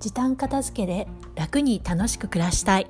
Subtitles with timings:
[0.00, 2.86] 時短片付けで楽に楽しく暮らしたい。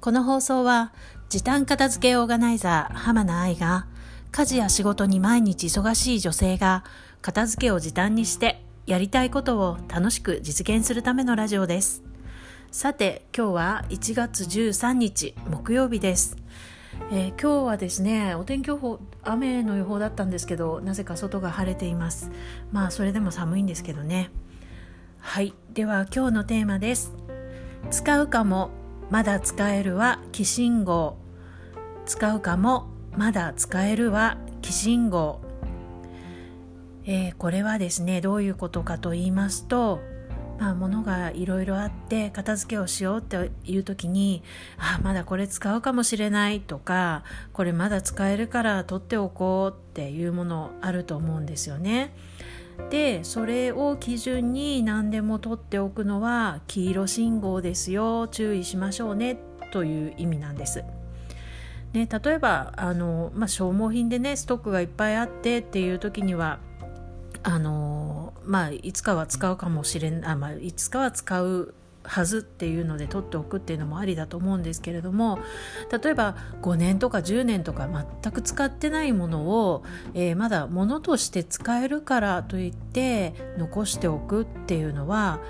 [0.00, 0.92] この放送は
[1.28, 3.86] 時短片付けオーガナイザー浜名愛が
[4.32, 6.84] 家事や仕事に毎日忙しい女性が
[7.20, 12.02] 片付けを時短にしてやりたいことを楽しく実現するためのラジオです。
[12.70, 16.36] さて今日は1月13日木曜日です、
[17.10, 22.30] えー、今日はですねお天気予報雨の予報だったんですけどなぜか外が晴れています。
[22.72, 24.30] まあそれでも寒いんですけどね。
[25.20, 25.54] はい。
[25.74, 27.14] では今日のテーマです。
[27.90, 28.70] 使うかも
[29.10, 31.16] まだ使えるは寄信号
[32.06, 35.40] 使うかもまだ使えるは寄信号
[37.06, 40.00] えー、これはですねどういうことかと言いますと
[40.60, 44.42] まあ、物がいろいろあって片付けをしようっていう時に
[44.76, 47.24] あまだこれ使うかもしれないとか
[47.54, 52.14] これまだ使えるから取っておこうっていうものあると思うんですよね。
[52.88, 59.38] でそれを基準に何でも取っておくのは黄色信号ですよ注意しましょうね
[59.72, 60.84] という意味なんです。
[61.92, 66.60] ね、例えばあの、まあ、消耗品でねストックがいっぱいあってっていう時には
[67.42, 75.38] あのまあいつかは使うかもしれんあ、まあ、いつかは使うはずっていうので取っておくっていうのもありだと思うんですけれども
[76.02, 77.88] 例えば5年とか10年とか
[78.22, 79.84] 全く使ってないものを、
[80.14, 85.40] えー、まだ物として使えるからといって残しておくっていうのは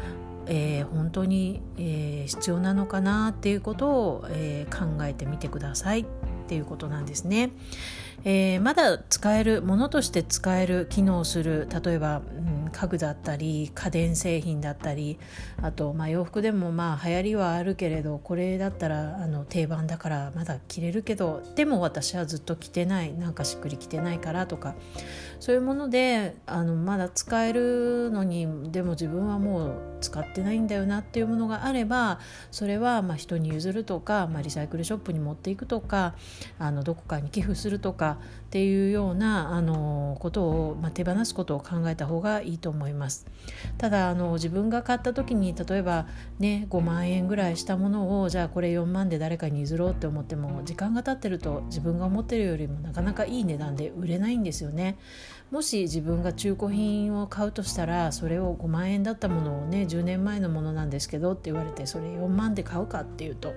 [0.53, 6.07] えー、本当に、えー、必要なのかなっていうことを、えー、考えてみてくださいっ
[6.49, 7.53] ていうことなんですね。
[8.25, 15.19] えー、まだ使えるものとして使える機能する例えば、うん、家具だったり家電製品だったり
[15.63, 24.75] あと、まあ、洋服でもまあ流行りはあるけれどこれだったらあの定番だからまだ着れるけどでも私はずっと着てないなんかしっくり着てないからとか
[25.41, 36.15] そういうものであのまだ使えるのにでも自分はもう使ってないんだよなっていうものがあればそれはまあ人に譲るとか、まあ、リサイクルショップに持っていくとか
[36.59, 43.27] あのどこかに寄付するとかっていうようなあのことを、まあ、手放すことを考えた方がいいと思います。
[43.79, 46.07] ただあの自分が買った時に例えば
[46.39, 54.99] ね5万円ぐらいしたものをじゃあこれ4万で誰かに譲ろうって思っても時間が経ってると自分が思ってるよりもなかなかいい値段で売れないんですよね。
[55.51, 63.53] もし自分が中古品を買うとしたらそれを5万円だったものをね10年前のものなんですけどって言われてそれ4万で買うかっていうと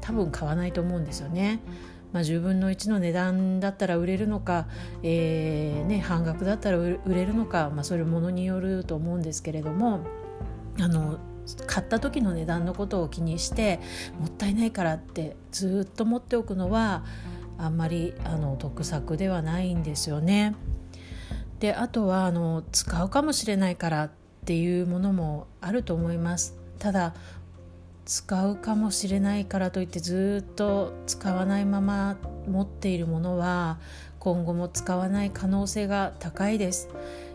[0.00, 1.60] 多分買わないと思うんですよね。
[2.12, 4.66] まあ、10分の1の値段だったら売れるのか、
[5.02, 10.00] えーね、半額だったら売れるのか、まあ、それものによると思うんですけれども
[10.80, 11.18] あの
[11.66, 13.80] 買った時の値段のことを気にして
[14.18, 17.04] もったいないからってずっと持っておくのは
[17.58, 20.54] あんまりあの得策ではないんですよね。
[21.58, 24.10] であとはあの使うかもしれないからっ
[24.46, 26.56] ていうものもあると思います。
[26.78, 27.14] ただ
[28.10, 32.16] 使うかもしれないからといってずっと使わないまま
[32.48, 33.78] 持っているものは
[34.18, 36.88] 今後も使わない可能性が高いです。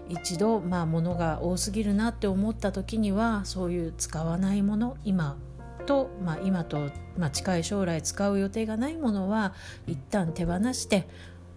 [0.09, 5.37] 一度まあ物が多すぎるなって思った時にはそういう使わないもの今
[5.85, 9.53] と、まあ、今と、まあ、近い将来使う予定がないものは
[9.87, 11.07] 一旦手放して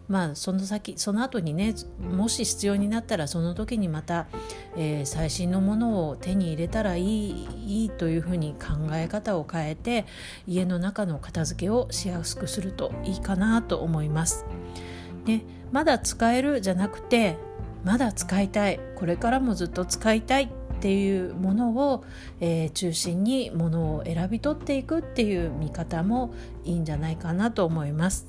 [0.08, 4.26] まあその先その後にねもし必要になったらその時にまた、
[4.76, 10.06] えー、最新のものを手に入れたらいいいいというふうに考え方を変えて
[10.46, 14.46] 家の中の片付けをしやすくするといいかなと思います。
[15.26, 17.36] ね、まだ使えるじゃなくて
[17.84, 20.48] まだ使いたいこれからもずっと使いたいっ
[20.80, 22.04] ていうものを、
[22.40, 26.32] えー、中心にものを選び取っていくっていう見方も
[26.64, 28.26] いいんじゃないかなと思います。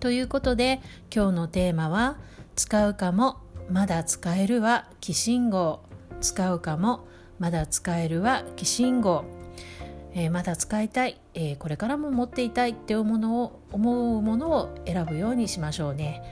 [0.00, 0.80] ということで
[1.14, 2.16] 今日のテーマは
[2.56, 3.38] 「使うかも
[3.70, 5.80] まだ使えるは寄信号」
[6.20, 7.06] 「使うかも
[7.38, 9.24] まだ使えるは寄信号」
[10.18, 16.22] えー、まだ使いたい、えー、これからも持っていたいって思うものを思うものを選ぶようにしましょうね。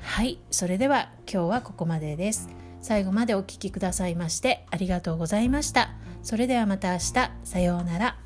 [0.00, 0.38] はい。
[0.50, 2.48] それでは今日はここまでです。
[2.80, 5.90] 最後までお聴きくださいましてありがとうございました。
[6.22, 7.30] それではまた明日。
[7.44, 8.25] さようなら。